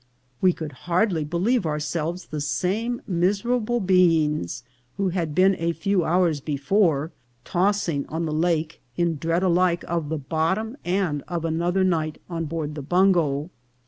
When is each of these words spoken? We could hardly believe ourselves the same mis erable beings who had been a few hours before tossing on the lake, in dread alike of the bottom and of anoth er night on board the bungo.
We 0.41 0.51
could 0.51 0.71
hardly 0.89 1.23
believe 1.23 1.63
ourselves 1.63 2.25
the 2.25 2.41
same 2.41 3.03
mis 3.07 3.43
erable 3.43 3.85
beings 3.85 4.63
who 4.97 5.09
had 5.09 5.35
been 5.35 5.55
a 5.59 5.73
few 5.73 6.03
hours 6.03 6.41
before 6.41 7.11
tossing 7.45 8.07
on 8.07 8.25
the 8.25 8.31
lake, 8.33 8.81
in 8.97 9.17
dread 9.17 9.43
alike 9.43 9.85
of 9.87 10.09
the 10.09 10.17
bottom 10.17 10.75
and 10.83 11.21
of 11.27 11.43
anoth 11.43 11.75
er 11.75 11.83
night 11.83 12.19
on 12.31 12.45
board 12.45 12.73
the 12.73 12.81
bungo. 12.81 13.51